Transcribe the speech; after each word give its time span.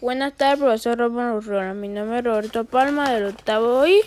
Buenas 0.00 0.34
tardes, 0.34 0.60
profesor 0.60 0.96
Román 0.96 1.32
Urrola. 1.32 1.74
Mi 1.74 1.88
nombre 1.88 2.18
es 2.18 2.24
Roberto 2.24 2.64
Palma, 2.64 3.12
del 3.12 3.26
octavo 3.26 3.84
I. 3.84 4.00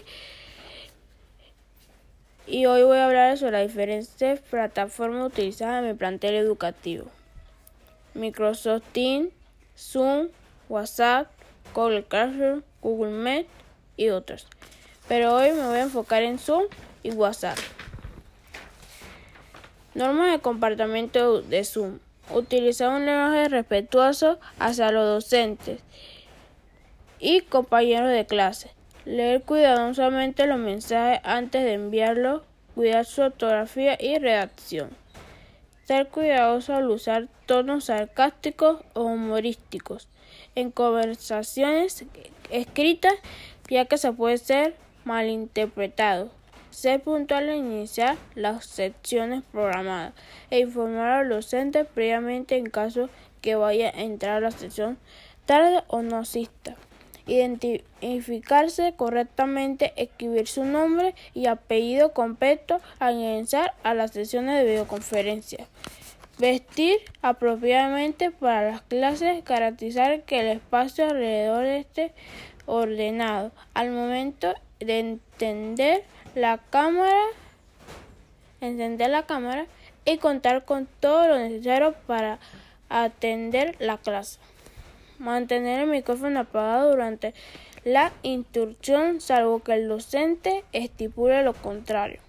Y 2.48 2.66
hoy 2.66 2.84
voy 2.84 2.98
a 2.98 3.08
hablar 3.08 3.38
sobre 3.38 3.52
las 3.52 3.68
diferentes 3.68 4.40
plataformas 4.40 5.28
utilizadas 5.28 5.84
en 5.84 5.90
mi 5.90 5.94
plantel 5.94 6.36
educativo. 6.36 7.08
Microsoft 8.14 8.84
Teams, 8.94 9.34
Zoom, 9.78 10.30
WhatsApp, 10.70 11.30
Google 11.74 12.06
Classroom, 12.06 12.64
Google 12.82 13.12
Meet 13.12 13.48
y 13.98 14.12
otros. 14.12 14.48
Pero 15.10 15.36
hoy 15.36 15.52
me 15.52 15.68
voy 15.68 15.80
a 15.80 15.84
enfocar 15.84 16.24
en 16.24 16.40
Zoom 16.40 16.64
y 17.04 17.12
WhatsApp. 17.12 17.58
Normas 19.94 20.32
de 20.32 20.40
comportamiento 20.40 21.42
de 21.42 21.66
Zoom. 21.66 22.00
Utilizar 22.34 22.90
un 22.90 23.06
lenguaje 23.06 23.50
respetuoso 23.50 24.40
hacia 24.60 24.92
los 24.92 25.06
docentes 25.06 25.82
y 27.20 27.42
compañeros 27.42 28.10
de 28.10 28.26
clase. 28.26 28.72
Leer 29.06 29.42
cuidadosamente 29.42 30.48
los 30.48 30.58
mensajes 30.58 31.20
antes 31.24 31.64
de 31.64 31.74
enviarlos. 31.74 32.44
Cuidar 32.76 33.06
su 33.06 33.22
ortografía 33.22 33.98
y 34.00 34.18
redacción. 34.18 34.92
Ser 35.84 36.08
cuidadoso 36.08 36.74
al 36.74 36.90
usar 36.90 37.28
tonos 37.46 37.86
sarcásticos 37.86 38.80
o 38.94 39.04
humorísticos 39.04 40.08
en 40.56 40.72
conversaciones 40.72 42.06
escritas, 42.50 43.14
ya 43.70 43.86
que 43.86 43.98
se 43.98 44.14
puede 44.14 44.38
ser 44.38 44.76
malinterpretado. 45.04 46.32
Ser 46.72 47.02
puntual 47.02 47.50
al 47.50 47.58
iniciar 47.58 48.18
las 48.34 48.66
secciones 48.66 49.44
programadas 49.52 50.14
e 50.50 50.60
informar 50.60 51.12
al 51.12 51.30
docente 51.30 51.84
previamente 51.84 52.56
en 52.56 52.66
caso 52.70 53.10
que 53.42 53.56
vaya 53.56 53.90
a 53.90 54.02
entrar 54.02 54.38
a 54.38 54.40
la 54.40 54.52
sección 54.52 54.98
tarde 55.46 55.84
o 55.88 56.02
no 56.02 56.18
asista. 56.18 56.76
Identificarse 57.28 58.94
correctamente, 58.96 59.94
escribir 59.96 60.48
su 60.48 60.64
nombre 60.64 61.14
y 61.34 61.48
apellido 61.48 62.14
completo 62.14 62.80
al 63.00 63.16
ingresar 63.16 63.74
a 63.84 63.94
las 63.94 64.12
sesiones 64.12 64.58
de 64.58 64.66
videoconferencia. 64.72 65.68
Vestir 66.40 66.98
apropiadamente 67.22 68.32
para 68.32 68.72
las 68.72 68.82
clases, 68.82 69.44
garantizar 69.44 70.24
que 70.24 70.40
el 70.40 70.48
espacio 70.48 71.06
alrededor 71.06 71.66
esté 71.66 72.14
ordenado. 72.66 73.52
Al 73.74 73.92
momento 73.92 74.56
de 74.80 75.00
entender 75.00 76.04
la 76.36 76.60
cámara, 76.70 77.24
encender 78.62 79.10
la 79.10 79.26
cámara 79.26 79.66
y 80.06 80.18
contar 80.18 80.66
con 80.66 80.88
todo 81.00 81.28
lo 81.28 81.38
necesario 81.38 81.94
para 82.08 82.40
atender 82.90 83.76
la 83.80 83.98
clase. 83.98 84.40
Mantener 85.20 85.82
el 85.82 85.90
micrófono 85.90 86.40
apagado 86.40 86.92
durante 86.92 87.34
la 87.84 88.12
instrucción 88.24 89.22
salvo 89.22 89.62
que 89.62 89.74
el 89.74 89.88
docente 89.88 90.64
estipule 90.72 91.44
lo 91.44 91.54
contrario. 91.54 92.20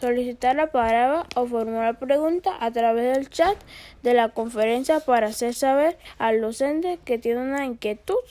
Solicitar 0.00 0.56
la 0.56 0.66
palabra 0.66 1.26
o 1.34 1.46
formular 1.46 1.98
preguntas 1.98 2.54
a 2.60 2.70
través 2.70 3.16
del 3.16 3.30
chat 3.30 3.56
de 4.02 4.12
la 4.12 4.28
conferencia 4.28 5.00
para 5.00 5.28
hacer 5.28 5.54
saber 5.54 5.96
al 6.18 6.40
docente 6.40 6.98
que 7.04 7.18
tiene 7.18 7.40
una 7.40 7.64
inquietud 7.64 8.22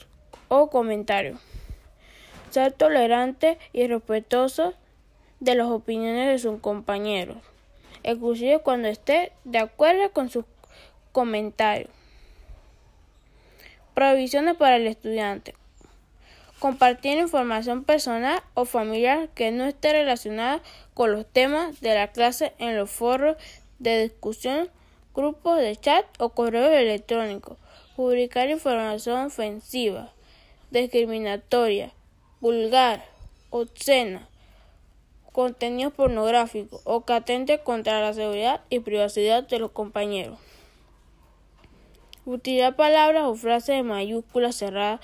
o 0.48 0.70
comentario 0.70 1.38
ser 2.56 2.72
tolerante 2.72 3.58
y 3.74 3.86
respetuoso 3.86 4.72
de 5.40 5.54
las 5.56 5.66
opiniones 5.66 6.26
de 6.28 6.38
sus 6.38 6.58
compañeros, 6.60 7.36
inclusive 8.02 8.60
cuando 8.60 8.88
esté 8.88 9.32
de 9.44 9.58
acuerdo 9.58 10.10
con 10.12 10.30
sus 10.30 10.46
comentarios. 11.12 11.90
Prohibiciones 13.92 14.56
para 14.56 14.76
el 14.76 14.86
estudiante. 14.86 15.54
Compartir 16.58 17.18
información 17.18 17.84
personal 17.84 18.42
o 18.54 18.64
familiar 18.64 19.28
que 19.34 19.50
no 19.50 19.66
esté 19.66 19.92
relacionada 19.92 20.62
con 20.94 21.12
los 21.12 21.26
temas 21.26 21.82
de 21.82 21.94
la 21.94 22.08
clase 22.08 22.54
en 22.56 22.74
los 22.74 22.90
foros 22.90 23.36
de 23.80 24.04
discusión, 24.04 24.70
grupos 25.14 25.58
de 25.58 25.76
chat 25.76 26.06
o 26.18 26.30
correo 26.30 26.72
electrónico. 26.72 27.58
Publicar 27.96 28.48
información 28.48 29.26
ofensiva, 29.26 30.10
discriminatoria, 30.70 31.92
vulgar, 32.46 33.04
obscena, 33.50 34.28
contenido 35.32 35.90
pornográfico 35.90 36.80
o 36.84 37.04
que 37.04 37.58
contra 37.64 38.00
la 38.00 38.12
seguridad 38.14 38.60
y 38.70 38.78
privacidad 38.78 39.42
de 39.42 39.58
los 39.58 39.72
compañeros. 39.72 40.38
Utilizar 42.24 42.76
palabras 42.76 43.24
o 43.24 43.34
frases 43.34 43.74
de 43.74 43.82
mayúsculas 43.82 44.54
cerradas 44.54 45.00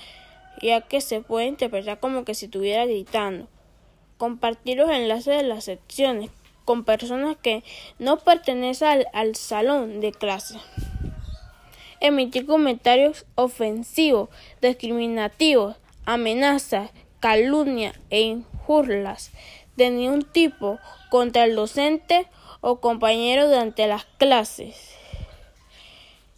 ya 0.62 0.82
que 0.82 1.00
se 1.00 1.20
puede 1.20 1.46
interpretar 1.46 1.98
como 1.98 2.24
que 2.24 2.36
si 2.36 2.44
estuviera 2.44 2.86
gritando. 2.86 3.48
Compartir 4.16 4.76
los 4.76 4.90
enlaces 4.90 5.36
de 5.36 5.42
las 5.42 5.64
secciones 5.64 6.30
con 6.64 6.84
personas 6.84 7.36
que 7.42 7.64
no 7.98 8.18
pertenecen 8.20 8.86
al, 8.86 9.06
al 9.12 9.34
salón 9.34 10.00
de 10.00 10.12
clase. 10.12 10.60
Emitir 11.98 12.46
comentarios 12.46 13.26
ofensivos, 13.34 14.28
discriminativos, 14.60 15.74
amenazas, 16.04 16.90
calumnia 17.22 17.94
e 18.10 18.22
injurias 18.22 19.30
de 19.76 19.90
ningún 19.90 20.24
tipo 20.24 20.80
contra 21.08 21.44
el 21.44 21.54
docente 21.54 22.26
o 22.60 22.80
compañero 22.80 23.46
durante 23.46 23.86
las 23.86 24.04
clases. 24.18 24.90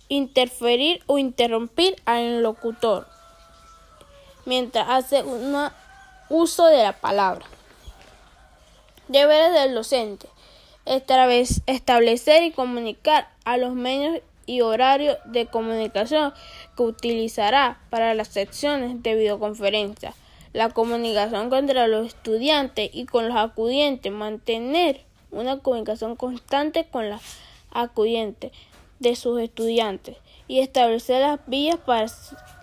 Interferir 0.08 1.02
o 1.06 1.16
interrumpir 1.16 1.96
al 2.04 2.42
locutor 2.42 3.08
mientras 4.44 4.86
hace 4.90 5.22
un 5.22 5.56
uso 6.28 6.66
de 6.66 6.82
la 6.82 6.92
palabra. 6.92 7.46
Deberes 9.08 9.54
del 9.54 9.74
docente. 9.74 10.28
Establecer 10.84 12.42
y 12.42 12.52
comunicar 12.52 13.30
a 13.46 13.56
los 13.56 13.72
medios 13.72 14.20
y 14.44 14.60
horarios 14.60 15.16
de 15.24 15.46
comunicación 15.46 16.34
que 16.76 16.82
utilizará 16.82 17.80
para 17.88 18.12
las 18.12 18.28
secciones 18.28 19.02
de 19.02 19.14
videoconferencia 19.14 20.14
la 20.54 20.70
comunicación 20.70 21.52
entre 21.52 21.88
los 21.88 22.06
estudiantes 22.06 22.88
y 22.92 23.06
con 23.06 23.28
los 23.28 23.36
acudientes, 23.36 24.12
mantener 24.12 25.00
una 25.32 25.58
comunicación 25.58 26.14
constante 26.14 26.86
con 26.86 27.10
los 27.10 27.20
acudientes 27.72 28.52
de 29.00 29.16
sus 29.16 29.40
estudiantes 29.40 30.16
y 30.46 30.60
establecer 30.60 31.22
las 31.22 31.40
vías 31.48 31.78
para 31.84 32.06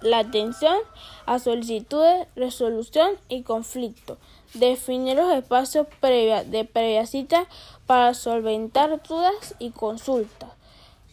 la 0.01 0.19
atención 0.19 0.78
a 1.25 1.38
solicitudes, 1.40 2.28
resolución 2.38 3.12
y 3.28 3.44
conflicto. 3.44 4.18
Definir 4.53 5.18
los 5.18 5.34
espacios 5.34 5.85
de 6.01 6.69
previa 6.72 7.06
cita 7.06 7.46
para 7.88 8.13
solventar 8.13 9.03
dudas 9.03 9.56
y 9.59 9.72
consultas. 9.72 10.61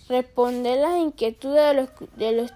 Responder 0.09 0.79
las 0.79 0.97
inquietudes 0.97 1.63
de 1.67 1.75
los, 1.75 1.89
de 2.17 2.33
los, 2.33 2.51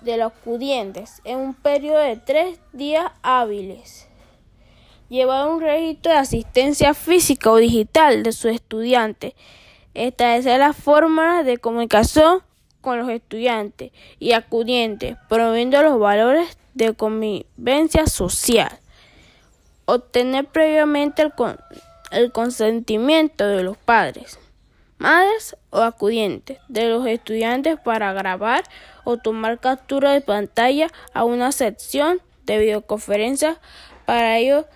de 0.00 0.16
los 0.16 0.32
acudientes 0.32 1.20
en 1.22 1.38
un 1.38 1.54
periodo 1.54 2.00
de 2.00 2.16
tres 2.16 2.58
días 2.72 3.12
hábiles. 3.22 4.08
Llevar 5.08 5.48
un 5.48 5.60
registro 5.60 6.10
de 6.10 6.18
asistencia 6.18 6.94
física 6.94 7.52
o 7.52 7.56
digital 7.56 8.24
de 8.24 8.32
su 8.32 8.48
estudiante. 8.48 9.36
Establecer 9.94 10.58
las 10.58 10.76
formas 10.76 11.46
de 11.46 11.58
comunicación 11.58 12.42
con 12.80 12.98
los 12.98 13.08
estudiantes 13.10 13.92
y 14.18 14.32
acudientes, 14.32 15.16
promoviendo 15.28 15.80
los 15.82 16.00
valores 16.00 16.58
de 16.74 16.94
convivencia 16.94 18.06
social. 18.08 18.80
Obtener 19.84 20.46
previamente 20.46 21.22
el, 21.22 21.32
el 22.10 22.32
consentimiento 22.32 23.46
de 23.46 23.62
los 23.62 23.76
padres 23.76 24.38
madres 24.98 25.56
o 25.70 25.78
acudientes 25.80 26.58
de 26.68 26.88
los 26.88 27.06
estudiantes 27.06 27.78
para 27.78 28.12
grabar 28.12 28.64
o 29.04 29.16
tomar 29.16 29.58
captura 29.60 30.12
de 30.12 30.20
pantalla 30.20 30.88
a 31.14 31.24
una 31.24 31.52
sección 31.52 32.20
de 32.44 32.58
videoconferencia. 32.58 33.58
Para 34.04 34.38
ello 34.38 34.66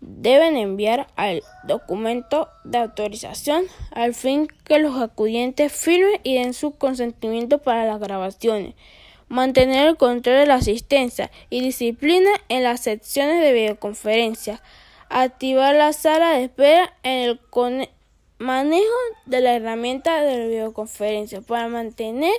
deben 0.00 0.56
enviar 0.56 1.08
al 1.16 1.42
documento 1.64 2.48
de 2.64 2.78
autorización 2.78 3.64
al 3.90 4.14
fin 4.14 4.48
que 4.64 4.78
los 4.78 5.00
acudientes 5.00 5.72
firmen 5.72 6.20
y 6.22 6.36
den 6.36 6.54
su 6.54 6.72
consentimiento 6.72 7.58
para 7.58 7.84
las 7.84 8.00
grabaciones. 8.00 8.74
Mantener 9.28 9.86
el 9.86 9.96
control 9.96 10.36
de 10.36 10.46
la 10.46 10.56
asistencia 10.56 11.30
y 11.50 11.60
disciplina 11.60 12.30
en 12.48 12.64
las 12.64 12.80
secciones 12.80 13.40
de 13.40 13.52
videoconferencia. 13.52 14.60
Activar 15.08 15.74
la 15.74 15.92
sala 15.92 16.32
de 16.32 16.44
espera 16.44 16.92
en 17.02 17.28
el 17.28 17.38
Manejo 18.40 18.96
de 19.26 19.42
la 19.42 19.54
herramienta 19.54 20.22
de 20.22 20.48
videoconferencia 20.48 21.42
para 21.42 21.68
mantener 21.68 22.32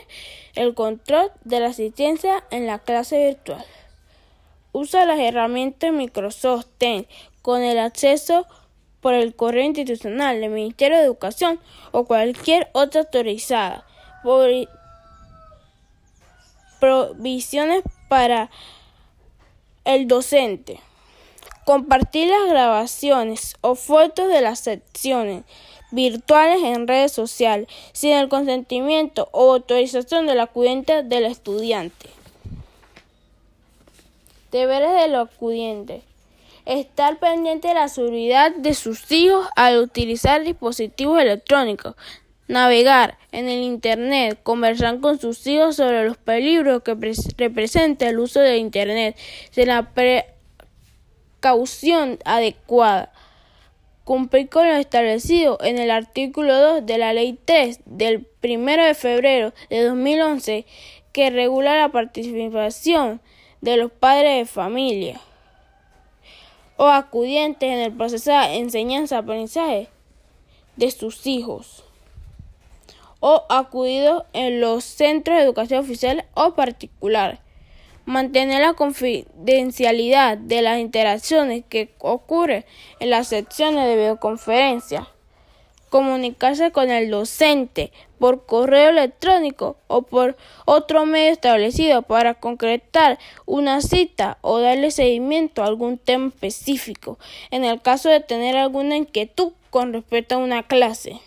el 0.56 0.74
control 0.74 1.32
de 1.44 1.60
la 1.60 1.68
asistencia 1.68 2.44
en 2.50 2.66
la 2.66 2.80
clase 2.80 3.24
virtual. 3.24 3.64
Usa 4.72 5.06
las 5.06 5.20
herramientas 5.20 5.94
Microsoft 5.94 6.66
Teams 6.80 7.06
con 7.44 7.62
el 7.62 7.78
acceso 7.78 8.48
por 9.00 9.14
el 9.14 9.36
correo 9.36 9.64
institucional 9.64 10.42
del 10.42 10.50
Ministerio 10.50 10.98
de 10.98 11.04
Educación 11.04 11.60
o 11.92 12.06
cualquier 12.06 12.72
otra 12.72 13.02
autorizada. 13.02 13.86
Provisiones 16.80 17.84
para 18.10 18.50
el 19.86 20.08
docente. 20.08 20.80
Compartir 21.64 22.28
las 22.28 22.50
grabaciones 22.50 23.56
o 23.62 23.76
fotos 23.76 24.30
de 24.30 24.42
las 24.42 24.62
secciones 24.62 25.44
virtuales 25.92 26.64
en 26.64 26.88
redes 26.88 27.12
sociales 27.12 27.68
sin 27.94 28.14
el 28.14 28.30
consentimiento 28.30 29.30
o 29.32 29.54
autorización 29.54 30.26
de 30.26 30.36
la 30.36 30.44
acudiente 30.44 31.04
del 31.04 31.26
estudiante. 31.26 32.10
Deberes 34.52 34.94
del 34.94 35.16
acudiente. 35.16 36.02
Estar 36.66 37.18
pendiente 37.20 37.70
de 37.70 37.74
la 37.74 37.88
seguridad 37.88 38.52
de 38.52 38.74
sus 38.74 39.12
hijos 39.12 39.48
al 39.56 39.80
utilizar 39.80 40.44
dispositivos 40.44 41.22
electrónicos. 41.22 41.96
Navegar 42.48 43.18
en 43.32 43.48
el 43.50 43.62
Internet. 43.64 44.40
Conversar 44.44 45.00
con 45.00 45.20
sus 45.20 45.48
hijos 45.48 45.78
sobre 45.78 46.06
los 46.06 46.18
peligros 46.18 46.84
que 46.84 46.96
representa 47.38 48.10
el 48.10 48.20
uso 48.20 48.42
de 48.42 48.58
Internet. 48.58 49.18
Sin 49.52 49.68
la 49.68 49.90
precaución 51.40 52.20
adecuada 52.26 53.14
cumplir 54.04 54.50
con 54.50 54.68
lo 54.68 54.76
establecido 54.76 55.58
en 55.62 55.78
el 55.78 55.92
artículo 55.92 56.58
2 56.58 56.86
de 56.86 56.98
la 56.98 57.14
Ley 57.14 57.38
3 57.46 57.82
del 57.86 58.28
1 58.44 58.84
de 58.84 58.94
febrero 58.96 59.54
de 59.70 59.84
2011 59.84 60.66
que 61.12 61.30
regula 61.30 61.78
la 61.78 61.90
participación 61.90 63.22
de 63.62 63.78
los 63.78 63.92
padres 63.92 64.38
de 64.38 64.46
familia 64.46 65.22
o 66.78 66.88
acudientes 66.88 67.70
en 67.70 67.80
el 67.80 67.92
proceso 67.92 68.32
de 68.32 68.58
enseñanza-aprendizaje 68.58 69.88
de 70.78 70.92
sus 70.92 71.28
hijos 71.28 71.84
o 73.20 73.46
acudidos 73.50 74.24
en 74.34 74.62
los 74.62 74.84
centros 74.84 75.38
de 75.38 75.44
educación 75.44 75.82
oficial 75.82 76.26
o 76.34 76.56
particular 76.56 77.40
mantener 78.06 78.62
la 78.62 78.74
confidencialidad 78.74 80.38
de 80.38 80.62
las 80.62 80.80
interacciones 80.80 81.64
que 81.68 81.94
ocurren 82.00 82.66
en 83.00 83.10
las 83.10 83.28
secciones 83.28 83.86
de 83.86 83.96
videoconferencia, 83.96 85.08
comunicarse 85.90 86.72
con 86.72 86.90
el 86.90 87.12
docente 87.12 87.92
por 88.18 88.46
correo 88.46 88.90
electrónico 88.90 89.78
o 89.88 90.04
por 90.04 90.38
otro 90.66 91.06
medio 91.06 91.32
establecido 91.32 92.04
para 92.04 92.36
concretar 92.36 93.20
una 93.46 93.82
cita 93.82 94.38
o 94.42 94.60
darle 94.60 94.92
seguimiento 94.92 95.64
a 95.64 95.68
algún 95.68 95.98
tema 95.98 96.28
específico 96.28 97.20
en 97.50 97.66
el 97.66 97.82
caso 97.82 98.10
de 98.10 98.20
tener 98.20 98.56
alguna 98.56 98.96
inquietud 98.96 99.54
con 99.70 99.92
respecto 99.92 100.36
a 100.36 100.40
una 100.40 100.64
clase. 100.64 101.20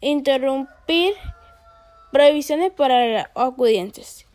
Interrumpir 0.00 1.14
previsiones 2.10 2.70
para 2.72 3.06
los 3.06 3.26
acudientes 3.34 4.26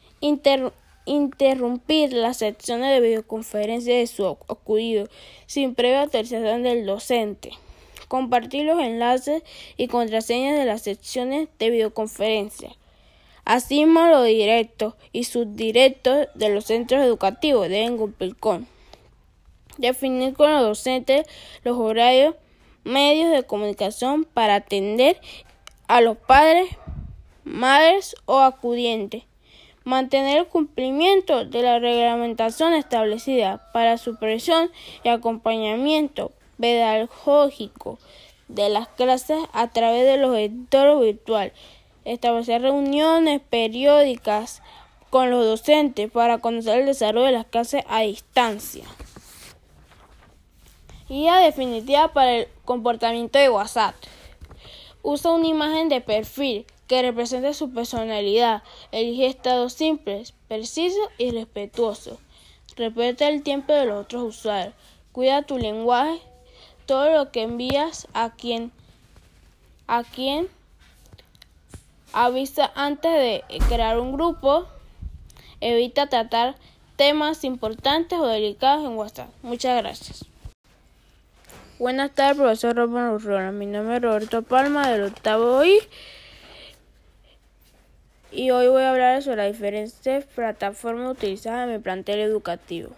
interrumpir 1.07 2.11
las 2.13 2.37
secciones 2.37 2.91
de 2.91 2.99
videoconferencia 2.99 3.97
de 3.97 4.05
su 4.05 4.27
acudido 4.27 5.07
sin 5.47 5.73
previa 5.73 6.03
autorización 6.03 6.63
del 6.63 6.85
docente, 6.85 7.51
compartir 8.09 8.65
los 8.65 8.79
enlaces 8.79 9.41
y 9.77 9.87
contraseñas 9.87 10.59
de 10.59 10.65
las 10.65 10.81
secciones 10.81 11.47
de 11.59 11.69
videoconferencia, 11.69 12.75
así 13.45 13.81
como 13.83 14.05
los 14.07 14.25
directos 14.25 14.95
y 15.13 15.23
subdirectos 15.23 16.27
de 16.35 16.49
los 16.49 16.65
centros 16.65 17.03
educativos 17.03 17.69
deben 17.69 17.97
cumplir 17.97 18.35
con 18.35 18.67
definir 19.77 20.33
con 20.33 20.51
los 20.51 20.61
docentes 20.61 21.25
los 21.63 21.77
horarios, 21.77 22.35
medios 22.83 23.31
de 23.31 23.43
comunicación 23.43 24.25
para 24.25 24.55
atender 24.55 25.21
a 25.87 26.01
los 26.01 26.17
padres, 26.17 26.69
madres 27.45 28.15
o 28.25 28.39
acudientes 28.39 29.23
mantener 29.87 30.39
el 30.39 30.47
cumplimiento 30.47 31.45
de 31.45 31.61
la 31.61 31.79
reglamentación 31.79 32.73
establecida 32.73 33.71
para 33.71 33.97
supervisión 33.97 34.69
y 35.01 35.07
acompañamiento 35.07 36.33
pedagógico 36.59 37.97
de 38.49 38.67
las 38.67 38.89
clases 38.89 39.39
a 39.53 39.69
través 39.69 40.05
de 40.05 40.17
los 40.17 40.35
editores 40.35 40.99
virtuales, 40.99 41.53
establecer 42.03 42.63
reuniones 42.63 43.39
periódicas 43.49 44.61
con 45.09 45.29
los 45.29 45.45
docentes 45.45 46.11
para 46.11 46.39
conocer 46.39 46.81
el 46.81 46.87
desarrollo 46.87 47.27
de 47.27 47.31
las 47.31 47.45
clases 47.45 47.85
a 47.87 48.01
distancia. 48.01 48.83
Guía 51.07 51.37
definitiva 51.37 52.09
para 52.09 52.39
el 52.39 52.47
comportamiento 52.65 53.39
de 53.39 53.49
WhatsApp. 53.49 53.95
Usa 55.01 55.31
una 55.31 55.47
imagen 55.47 55.87
de 55.87 56.01
perfil 56.01 56.65
que 56.87 57.01
represente 57.01 57.53
su 57.53 57.71
personalidad. 57.71 58.63
Elige 58.91 59.27
estados 59.27 59.73
simples, 59.73 60.33
precisos 60.47 61.09
y 61.17 61.31
respetuosos. 61.31 62.17
Respeta 62.75 63.27
el 63.27 63.43
tiempo 63.43 63.73
de 63.73 63.85
los 63.85 64.01
otros 64.01 64.23
usuarios. 64.23 64.73
Cuida 65.11 65.43
tu 65.43 65.57
lenguaje. 65.57 66.19
Todo 66.85 67.11
lo 67.11 67.31
que 67.31 67.43
envías 67.43 68.07
a 68.13 68.33
quien 68.33 68.71
a 69.87 70.03
quien 70.03 70.47
avisa 72.13 72.71
antes 72.75 73.11
de 73.11 73.43
crear 73.67 73.99
un 73.99 74.13
grupo. 74.13 74.67
Evita 75.59 76.07
tratar 76.07 76.55
temas 76.95 77.43
importantes 77.43 78.19
o 78.19 78.27
delicados 78.27 78.85
en 78.85 78.95
WhatsApp. 78.95 79.29
Muchas 79.41 79.77
gracias. 79.77 80.25
Buenas 81.79 82.11
tardes, 82.11 82.37
profesor 82.37 82.75
Román 82.75 83.09
Urrola. 83.09 83.51
Mi 83.51 83.65
nombre 83.65 83.97
es 83.97 84.01
Roberto 84.01 84.41
Palma, 84.43 84.89
del 84.89 85.03
octavo 85.03 85.63
I 85.63 85.79
y 88.31 88.51
hoy 88.51 88.67
voy 88.67 88.83
a 88.83 88.91
hablar 88.91 89.23
sobre 89.23 89.37
las 89.37 89.53
diferentes 89.53 90.25
plataformas 90.25 91.11
utilizadas 91.11 91.67
en 91.67 91.75
mi 91.75 91.79
plantel 91.79 92.19
educativo. 92.19 92.91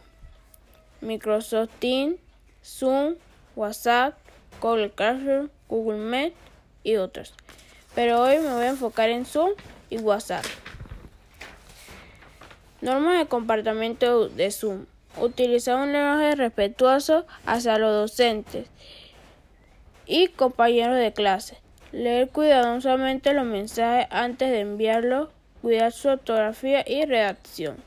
Microsoft 1.02 1.70
Teams, 1.80 2.16
Zoom, 2.64 3.16
WhatsApp, 3.56 4.18
Google 4.62 4.92
Classroom, 4.92 5.50
Google 5.68 6.00
Meet 6.00 6.34
y 6.84 6.96
otros. 6.96 7.34
Pero 7.96 8.22
hoy 8.22 8.40
me 8.40 8.54
voy 8.54 8.64
a 8.64 8.70
enfocar 8.70 9.10
en 9.10 9.26
Zoom 9.26 9.52
y 9.90 9.98
WhatsApp. 9.98 10.46
Normas 12.81 13.20
de 13.20 13.26
comportamiento 13.28 14.30
de 14.30 14.52
Zoom. 14.52 14.86
Utilizar 15.18 15.76
un 15.76 15.92
lenguaje 15.92 16.36
respetuoso 16.36 17.26
hacia 17.46 17.78
los 17.78 17.94
docentes 17.94 18.68
y 20.06 20.28
compañeros 20.30 20.98
de 20.98 21.14
clase 21.14 21.58
Leer 21.91 22.30
cuidadosamente 22.30 23.33
los 23.33 23.45
mensajes 23.45 24.07
antes 24.12 24.51
de 24.51 24.59
enviarlos. 24.59 25.30
Cuidar 25.62 25.91
su 25.91 26.07
ortografía 26.07 26.86
y 26.88 27.03
redacción. 27.06 27.77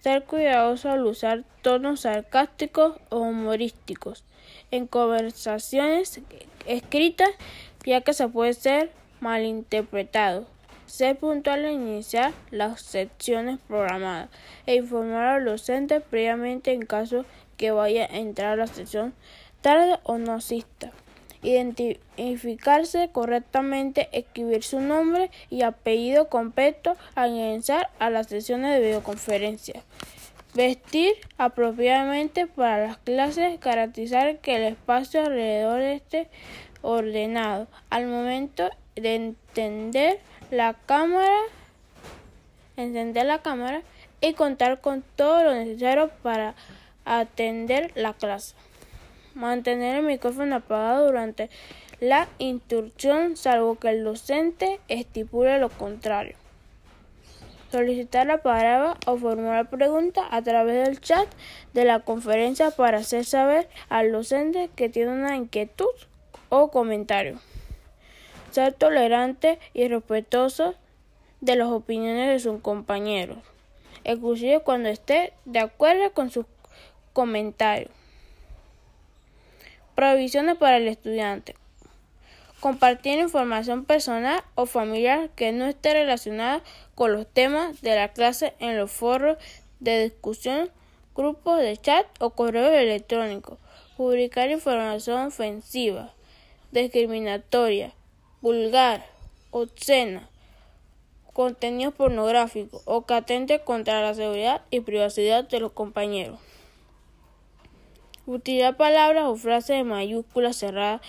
Ser 0.00 0.24
cuidadoso 0.24 0.90
al 0.90 1.04
usar 1.04 1.44
tonos 1.60 2.00
sarcásticos 2.00 2.96
o 3.10 3.18
humorísticos 3.18 4.24
en 4.70 4.86
conversaciones 4.86 6.20
escritas, 6.66 7.28
ya 7.84 8.00
que 8.00 8.14
se 8.14 8.28
puede 8.28 8.54
ser 8.54 8.90
malinterpretado. 9.20 10.46
Ser 10.86 11.18
puntual 11.18 11.66
al 11.66 11.72
iniciar 11.72 12.32
las 12.50 12.80
secciones 12.80 13.58
programadas 13.68 14.30
e 14.64 14.76
informar 14.76 15.24
al 15.24 15.44
docente 15.44 16.00
previamente 16.00 16.72
en 16.72 16.86
caso 16.86 17.26
que 17.58 17.72
vaya 17.72 18.04
a 18.04 18.16
entrar 18.16 18.52
a 18.52 18.56
la 18.56 18.66
sección 18.66 19.12
tarde 19.60 19.98
o 20.04 20.16
no 20.16 20.32
asista 20.32 20.92
identificarse 21.42 23.10
correctamente, 23.12 24.08
escribir 24.12 24.62
su 24.62 24.80
nombre 24.80 25.30
y 25.50 25.62
apellido 25.62 26.28
completo 26.28 26.96
al 27.14 27.30
ingresar 27.30 27.90
a 27.98 28.10
las 28.10 28.26
sesiones 28.26 28.74
de 28.74 28.86
videoconferencia. 28.86 29.82
Vestir 30.54 31.12
apropiadamente 31.36 32.46
para 32.46 32.86
las 32.86 32.98
clases, 32.98 33.60
garantizar 33.60 34.38
que 34.38 34.56
el 34.56 34.62
espacio 34.62 35.20
alrededor 35.20 35.80
esté 35.80 36.28
ordenado. 36.82 37.68
Al 37.90 38.06
momento 38.06 38.70
de 38.96 39.14
entender 39.14 40.20
la 40.50 40.74
cámara, 40.74 41.38
encender 42.76 43.26
la 43.26 43.42
cámara 43.42 43.82
y 44.20 44.32
contar 44.32 44.80
con 44.80 45.04
todo 45.16 45.44
lo 45.44 45.54
necesario 45.54 46.10
para 46.22 46.54
atender 47.04 47.92
la 47.94 48.14
clase. 48.14 48.54
Mantener 49.38 49.98
el 49.98 50.04
micrófono 50.04 50.56
apagado 50.56 51.06
durante 51.06 51.48
la 52.00 52.26
instrucción 52.38 53.36
salvo 53.36 53.78
que 53.78 53.90
el 53.90 54.02
docente 54.02 54.80
estipule 54.88 55.60
lo 55.60 55.68
contrario. 55.68 56.34
Solicitar 57.70 58.26
la 58.26 58.38
palabra 58.38 58.96
o 59.06 59.16
formular 59.16 59.70
preguntas 59.70 60.24
a 60.32 60.42
través 60.42 60.84
del 60.84 61.00
chat 61.00 61.28
de 61.72 61.84
la 61.84 62.00
conferencia 62.00 62.72
para 62.72 62.98
hacer 62.98 63.24
saber 63.24 63.68
al 63.88 64.10
docente 64.10 64.70
que 64.74 64.88
tiene 64.88 65.12
una 65.12 65.36
inquietud 65.36 65.86
o 66.48 66.72
comentario. 66.72 67.38
Ser 68.50 68.72
tolerante 68.72 69.60
y 69.72 69.86
respetuoso 69.86 70.74
de 71.40 71.54
las 71.54 71.68
opiniones 71.68 72.26
de 72.26 72.40
sus 72.40 72.60
compañeros, 72.60 73.38
inclusive 74.02 74.58
cuando 74.58 74.88
esté 74.88 75.32
de 75.44 75.60
acuerdo 75.60 76.12
con 76.12 76.28
sus 76.28 76.46
comentarios. 77.12 77.92
Provisiones 79.98 80.56
para 80.56 80.76
el 80.76 80.86
estudiante. 80.86 81.56
Compartir 82.60 83.18
información 83.18 83.84
personal 83.84 84.44
o 84.54 84.64
familiar 84.64 85.28
que 85.30 85.50
no 85.50 85.66
esté 85.66 85.92
relacionada 85.92 86.62
con 86.94 87.12
los 87.12 87.26
temas 87.26 87.82
de 87.82 87.96
la 87.96 88.12
clase 88.12 88.54
en 88.60 88.78
los 88.78 88.92
foros 88.92 89.38
de 89.80 90.04
discusión, 90.04 90.70
grupos 91.16 91.58
de 91.58 91.76
chat 91.78 92.06
o 92.20 92.30
correo 92.30 92.72
electrónico. 92.72 93.58
Publicar 93.96 94.52
información 94.52 95.26
ofensiva, 95.26 96.14
discriminatoria, 96.70 97.92
vulgar, 98.40 99.04
obscena, 99.50 100.30
contenido 101.32 101.90
pornográfico 101.90 102.82
o 102.84 103.04
que 103.04 103.14
atente 103.14 103.62
contra 103.62 104.00
la 104.00 104.14
seguridad 104.14 104.62
y 104.70 104.78
privacidad 104.78 105.42
de 105.48 105.58
los 105.58 105.72
compañeros. 105.72 106.38
Utilizar 108.28 108.76
palabras 108.76 109.24
o 109.24 109.36
frases 109.36 109.78
de 109.78 109.84
mayúsculas 109.84 110.56
cerradas 110.56 111.00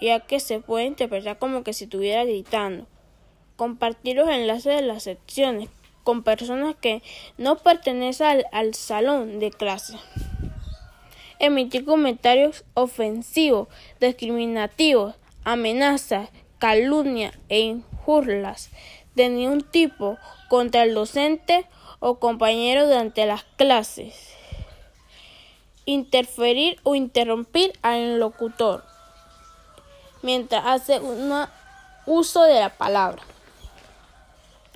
ya 0.00 0.20
que 0.20 0.38
se 0.38 0.60
puede 0.60 0.84
interpretar 0.84 1.36
como 1.36 1.64
que 1.64 1.72
si 1.72 1.84
estuviera 1.84 2.24
gritando. 2.24 2.86
Compartir 3.56 4.14
los 4.14 4.28
enlaces 4.28 4.76
de 4.76 4.82
las 4.82 5.02
secciones 5.02 5.68
con 6.04 6.22
personas 6.22 6.76
que 6.80 7.02
no 7.36 7.56
pertenecen 7.56 8.44
al, 8.52 8.74
salón 8.74 9.40
de 9.40 9.50
clase. 9.50 9.94
Emitir 11.40 11.84
comentarios 11.84 12.64
ofensivos, 12.74 13.66
discriminativos, 13.98 15.16
amenazas, 15.42 16.30
calumnias 16.58 17.36
e 17.48 17.58
injurias 17.58 18.70
de 19.16 19.30
ningún 19.30 19.62
tipo 19.62 20.16
contra 20.48 20.84
el 20.84 20.94
docente 20.94 21.66
o 21.98 22.20
compañero 22.20 22.86
durante 22.86 23.26
las 23.26 23.42
clases. 23.56 24.41
Interferir 25.84 26.78
o 26.84 26.94
interrumpir 26.94 27.72
al 27.82 28.18
locutor 28.18 28.84
mientras 30.22 30.64
hace 30.64 31.00
un 31.00 31.32
uso 32.06 32.44
de 32.44 32.60
la 32.60 32.70
palabra. 32.70 33.22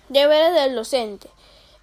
Deberes 0.09 0.55
del 0.55 0.75
docente. 0.75 1.29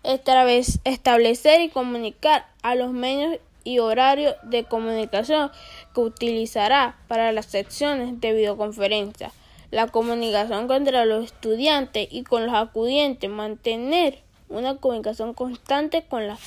Establecer 0.04 1.62
y 1.62 1.70
comunicar 1.70 2.46
a 2.62 2.76
los 2.76 2.92
medios 2.92 3.40
y 3.64 3.80
horarios 3.80 4.36
de 4.44 4.66
comunicación 4.66 5.50
que 5.96 6.02
utilizará 6.02 6.98
para 7.08 7.32
las 7.32 7.46
secciones 7.46 8.20
de 8.20 8.34
videoconferencia. 8.34 9.32
La 9.72 9.88
comunicación 9.88 10.68
contra 10.68 11.06
los 11.06 11.26
estudiantes 11.26 12.08
y 12.12 12.24
con 12.24 12.46
los 12.46 12.56
acudientes. 12.56 13.30
Mantener 13.30 14.20
una 14.50 14.76
comunicación 14.76 15.34
constante 15.34 16.04
con 16.04 16.28
los 16.28 16.40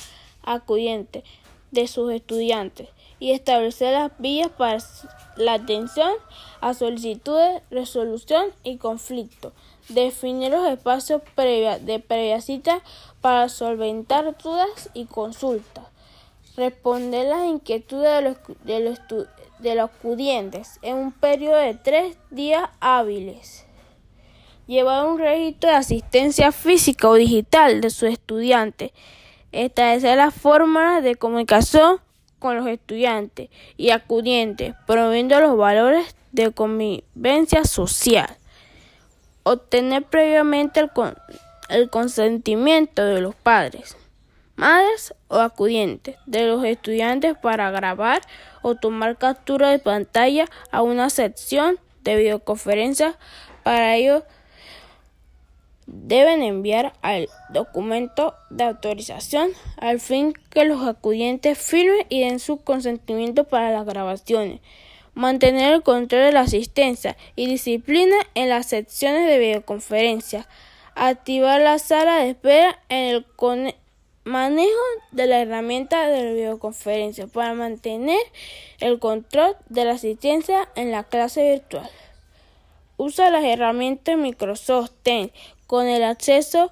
acudientes 0.43 1.23
de 1.71 1.87
sus 1.87 2.11
estudiantes 2.11 2.89
y 3.19 3.31
establecer 3.31 3.93
las 3.93 4.11
vías 4.19 4.49
para 4.49 4.77
la 5.35 5.53
atención 5.53 6.11
a 6.61 6.73
solicitudes, 6.73 7.61
resolución 7.69 8.45
y 8.63 8.77
conflicto. 8.77 9.53
Definir 9.89 10.51
los 10.51 10.67
espacios 10.67 11.21
de 11.35 12.03
previa 12.05 12.41
cita 12.41 12.81
para 13.21 13.49
solventar 13.49 14.37
dudas 14.37 14.89
y 14.93 15.05
consultas. 15.05 15.85
Responder 16.55 17.27
las 17.27 17.45
inquietudes 17.45 18.15
de 18.15 18.21
los, 18.21 18.37
de 18.63 18.79
los, 18.79 18.99
de 19.59 19.75
los 19.75 19.89
en 20.81 20.95
un 20.95 21.11
periodo 21.11 21.57
de 21.57 21.75
tres 21.75 22.17
días 22.31 22.69
hábiles. 22.79 23.65
Llevar 24.65 25.07
un 25.07 25.17
registro 25.17 25.69
de 25.69 25.77
asistencia 25.77 26.51
física 26.51 27.07
o 27.07 27.13
digital 27.13 27.79
de 27.79 27.89
su 27.89 28.05
estudiante. 28.05 28.91
Establecer 29.57 30.17
las 30.17 30.35
fórmulas 30.35 31.01
de 31.01 31.15
comunicación 31.15 31.99
con 32.37 32.57
los 32.57 32.67
estudiantes 32.67 33.49
y 33.75 33.89
acudientes, 33.89 34.75
promoviendo 34.85 35.39
los 35.39 35.57
valores 35.57 36.15
de 36.31 36.51
convivencia 36.51 37.65
social. 37.65 38.37
Obtener 39.41 40.03
previamente 40.03 40.79
el, 40.79 40.91
el 41.69 41.89
consentimiento 41.89 43.03
de 43.03 43.19
los 43.19 43.33
padres, 43.33 43.97
madres 44.57 45.15
o 45.27 45.39
acudientes 45.39 46.17
de 46.27 46.45
los 46.45 46.63
estudiantes 46.63 47.35
para 47.35 47.71
grabar 47.71 48.21
o 48.61 48.75
tomar 48.75 49.17
captura 49.17 49.71
de 49.71 49.79
pantalla 49.79 50.45
a 50.69 50.83
una 50.83 51.09
sección 51.09 51.79
de 52.03 52.15
videoconferencia. 52.15 53.17
Para 53.63 53.95
ello 53.95 54.23
deben 55.87 56.43
enviar 56.43 56.93
al 57.01 57.29
documento 57.49 58.35
de 58.49 58.65
autorización 58.65 59.51
al 59.77 59.99
fin 60.01 60.33
que 60.51 60.65
los 60.65 60.85
acudientes 60.85 61.57
firmen 61.57 62.05
y 62.09 62.21
den 62.21 62.39
su 62.39 62.57
consentimiento 62.57 63.45
para 63.45 63.71
las 63.71 63.85
grabaciones. 63.85 64.59
Mantener 65.13 65.73
el 65.73 65.81
control 65.81 66.21
de 66.21 66.31
la 66.33 66.41
asistencia 66.41 67.17
y 67.35 67.47
disciplina 67.47 68.17
en 68.35 68.49
las 68.49 68.67
secciones 68.67 69.27
de 69.27 69.39
videoconferencia. 69.39 70.47
Activar 70.93 71.61
la 71.61 71.79
sala 71.79 72.17
de 72.17 72.31
espera 72.31 72.79
en 72.89 73.15
el 73.15 73.25
manejo 74.25 74.69
de 75.11 75.25
la 75.25 75.41
herramienta 75.41 76.07
de 76.07 76.33
videoconferencia 76.33 77.27
para 77.27 77.53
mantener 77.53 78.19
el 78.79 78.99
control 78.99 79.55
de 79.69 79.85
la 79.85 79.93
asistencia 79.93 80.67
en 80.75 80.91
la 80.91 81.03
clase 81.03 81.49
virtual. 81.51 81.89
Usa 82.97 83.29
las 83.29 83.43
herramientas 83.43 84.17
Microsoft 84.17 84.91
Teams 85.03 85.31
con 85.67 85.87
el 85.87 86.03
acceso 86.03 86.71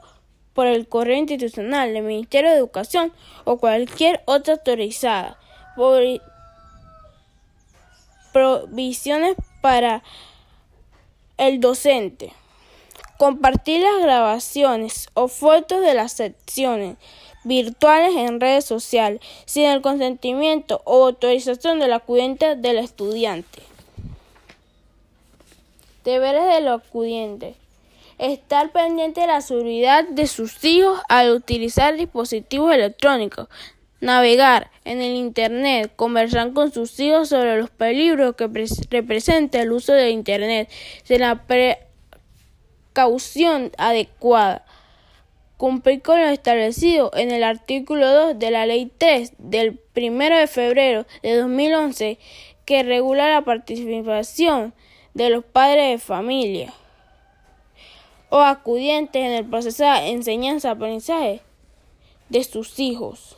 por 0.53 0.67
el 0.67 0.87
correo 0.87 1.17
institucional 1.17 1.93
del 1.93 2.03
Ministerio 2.03 2.49
de 2.49 2.57
Educación 2.57 3.11
o 3.43 3.57
cualquier 3.57 4.23
otra 4.25 4.53
autorizada. 4.53 5.37
Provisiones 8.31 9.35
para 9.61 10.01
el 11.37 11.59
docente. 11.59 12.31
Compartir 13.17 13.81
las 13.81 14.01
grabaciones 14.01 15.09
o 15.13 15.27
fotos 15.27 15.81
de 15.81 15.93
las 15.93 16.13
secciones 16.13 16.97
virtuales 17.43 18.15
en 18.15 18.39
redes 18.39 18.65
sociales 18.65 19.21
sin 19.45 19.65
el 19.65 19.81
consentimiento 19.81 20.81
o 20.85 21.05
autorización 21.05 21.79
de 21.79 21.87
la 21.87 21.97
acudiente 21.97 22.55
del 22.55 22.77
estudiante. 22.77 23.61
Deberes 26.03 26.45
del 26.45 26.67
acudiente 26.69 27.55
estar 28.17 28.72
pendiente 28.72 29.22
de 29.22 29.27
la 29.27 29.41
seguridad 29.41 30.07
de 30.07 30.27
sus 30.27 30.63
hijos 30.63 31.01
al 31.10 31.31
utilizar 31.31 31.95
dispositivos 31.95 32.74
electrónicos, 32.74 33.48
navegar 34.00 34.72
en 34.84 35.01
el 35.01 35.15
Internet, 35.15 35.91
conversar 35.95 36.53
con 36.53 36.72
sus 36.72 37.00
hijos 37.00 37.29
sobre 37.29 37.57
los 37.57 37.69
peligros 37.69 38.36
que 38.36 38.50
representa 38.89 39.62
el 39.62 39.72
uso 39.72 39.93
de 39.93 40.10
Internet, 40.12 40.69
sin 41.03 41.22
la 41.22 41.45
precaución 42.93 43.72
adecuada. 43.77 44.65
Cumplir 45.57 46.01
con 46.01 46.19
lo 46.19 46.27
establecido 46.27 47.12
en 47.15 47.31
el 47.31 47.43
artículo 47.43 48.12
2 48.12 48.39
de 48.39 48.51
la 48.51 48.65
Ley 48.65 48.91
3 48.98 49.34
del 49.38 49.79
1 49.95 50.38
de 50.38 50.48
febrero 50.48 51.05
de 51.24 51.38
2011 51.38 52.19
que 52.65 52.84
regula 52.84 53.29
la 53.29 53.43
participación 53.43 54.74
de 55.13 55.29
los 55.29 55.45
padres 55.45 55.91
de 55.91 55.98
familia 55.98 56.74
o 58.29 58.39
acudientes 58.39 59.22
en 59.22 59.32
el 59.32 59.46
proceso 59.46 59.84
de 59.84 60.10
enseñanza-aprendizaje 60.10 61.41
de 62.29 62.44
sus 62.44 62.79
hijos 62.79 63.38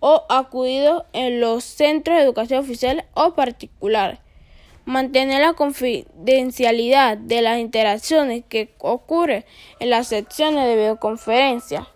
o 0.00 0.24
acudidos 0.28 1.04
en 1.12 1.40
los 1.40 1.62
centros 1.62 2.16
de 2.16 2.24
educación 2.24 2.60
oficial 2.60 3.04
o 3.14 3.34
particular. 3.34 4.20
Mantener 4.84 5.40
la 5.40 5.52
confidencialidad 5.52 7.16
de 7.16 7.40
las 7.40 7.60
interacciones 7.60 8.42
que 8.48 8.74
ocurren 8.78 9.44
en 9.78 9.90
las 9.90 10.08
secciones 10.08 10.66
de 10.66 10.74
videoconferencia 10.74 11.88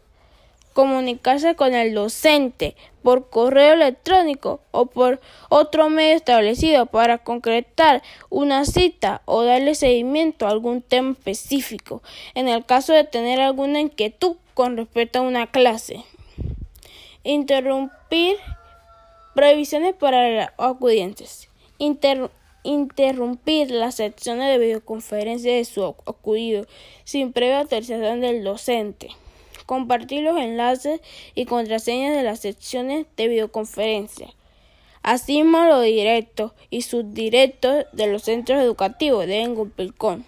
comunicarse 0.76 1.56
con 1.56 1.75
el 1.75 1.95
docente 1.95 2.76
por 3.02 3.30
correo 3.30 3.73
electrónico 3.73 4.61
o 4.73 4.85
por 4.85 5.23
otro 5.49 5.88
medio 5.88 6.14
establecido 6.14 6.85
para 6.85 7.16
concretar 7.16 8.02
una 8.28 8.66
cita 8.66 9.23
o 9.25 9.42
darle 9.42 9.75
seguimiento 9.75 10.47
a 10.47 10.50
algún 10.50 10.83
tema 10.83 11.12
específico 11.12 12.02
en 12.35 12.49
el 12.49 12.66
caso 12.66 12.92
de 12.92 13.04
tener 13.04 13.40
alguna 13.40 13.80
inquietud 13.80 14.37
con 14.52 14.76
respecto 14.76 15.21
a 15.21 15.23
una 15.23 15.47
clase. 15.47 16.04
Interrumpir 17.25 18.37
previsiones 19.35 19.95
para 19.95 20.52
acudientes. 20.59 21.49
interrumpir 22.64 23.71
las 23.71 23.95
secciones 23.95 24.49
de 24.49 24.59
videoconferencia 24.59 25.54
de 25.54 25.64
su 25.64 25.83
acudido 25.87 26.66
sin 27.04 27.33
previa 27.33 27.61
autorización 27.61 28.21
del 28.21 28.45
docente 28.45 29.09
compartir 29.66 30.23
los 30.23 30.38
enlaces 30.38 31.00
y 31.35 31.44
contraseñas 31.44 32.16
de 32.16 32.23
las 32.23 32.40
secciones 32.40 33.06
de 33.16 33.28
videoconferencia, 33.28 34.28
así 35.02 35.40
como 35.40 35.64
los 35.64 35.82
directos 35.82 36.52
y 36.70 36.82
subdirectos 36.82 37.87
de 37.92 38.06
los 38.06 38.23
centros 38.23 38.62
educativos 38.62 39.26
deben 39.26 39.54
cumplir 39.54 39.94
con 39.94 40.25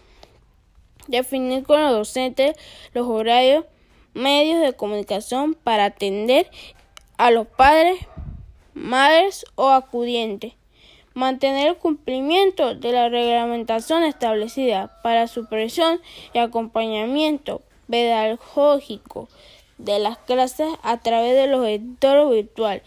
definir 1.06 1.64
con 1.64 1.82
los 1.82 1.92
docentes 1.92 2.56
los 2.92 3.06
horarios, 3.06 3.64
medios 4.12 4.60
de 4.60 4.74
comunicación 4.74 5.54
para 5.54 5.86
atender 5.86 6.50
a 7.16 7.30
los 7.30 7.46
padres, 7.46 7.98
madres 8.74 9.46
o 9.54 9.70
acudientes, 9.70 10.52
Mantener 11.18 11.66
el 11.66 11.76
cumplimiento 11.76 12.76
de 12.76 12.92
la 12.92 13.08
reglamentación 13.08 14.04
establecida 14.04 15.00
para 15.02 15.26
supresión 15.26 16.00
y 16.32 16.38
acompañamiento 16.38 17.60
pedagógico 17.88 19.28
de 19.78 19.98
las 19.98 20.18
clases 20.18 20.68
a 20.82 20.98
través 20.98 21.34
de 21.34 21.46
los 21.46 21.66
editores 21.66 22.28
virtuales. 22.30 22.82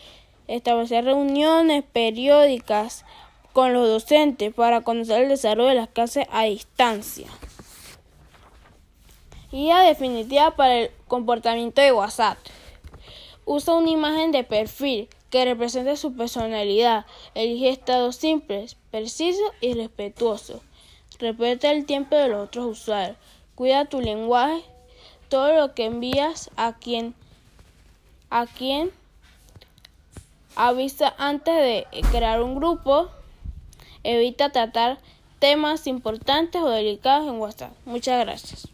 Establecer 0.48 1.06
reuniones 1.06 1.84
periódicas 1.92 3.06
con 3.54 3.74
los 3.74 3.88
docentes 3.88 4.54
para 4.54 4.82
conocer 4.82 5.24
el 5.24 5.30
desarrollo 5.30 5.70
de 5.70 5.76
las 5.76 5.90
clases 5.90 6.28
a 6.32 6.44
distancia. 6.44 7.28
Guía 9.52 9.80
definitiva 9.80 10.56
para 10.56 10.78
el 10.80 10.92
comportamiento 11.08 11.82
de 11.82 11.92
WhatsApp. 11.92 12.38
Usa 13.44 13.76
una 13.76 13.90
imagen 13.90 14.32
de 14.32 14.44
perfil 14.44 15.10
que 15.30 15.44
represente 15.44 15.98
su 15.98 16.14
personalidad. 16.14 17.06
Elige 17.36 17.70
estados 17.70 18.16
simples, 18.16 18.78
precisos 18.92 19.52
y 19.60 19.74
respetuosos. 19.74 20.62
Respeta 21.20 21.72
el 21.72 21.86
tiempo 21.86 22.16
de 22.16 22.30
los 22.30 22.46
otros 22.46 22.66
usuarios. 22.66 23.18
Cuida 23.56 23.86
tu 23.86 24.00
lenguaje. 24.00 24.64
Todo 25.32 25.54
lo 25.54 25.74
que 25.74 25.86
envías 25.86 26.52
a 26.58 26.74
quien 26.74 27.16
a 28.30 28.48
quien 28.48 28.92
avisa 30.58 31.14
antes 31.18 31.56
de 31.56 31.88
crear 32.12 32.44
un 32.44 32.56
grupo. 32.56 33.08
Evita 34.04 34.52
tratar 34.52 34.98
temas 35.40 35.88
importantes 35.88 36.62
o 36.62 36.70
delicados 36.70 37.30
en 37.30 37.40
WhatsApp. 37.40 37.72
Muchas 37.86 38.20
gracias. 38.20 38.68